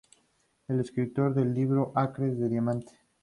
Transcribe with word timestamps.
Es 0.67 0.79
escritor 0.79 1.35
del 1.35 1.53
libro 1.53 1.91
"Acres 1.95 2.39
de 2.39 2.49
diamantes". 2.49 2.97